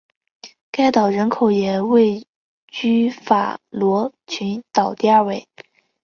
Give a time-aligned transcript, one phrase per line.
[0.71, 2.25] 该岛人口也位
[2.67, 5.47] 居法罗群岛第二位。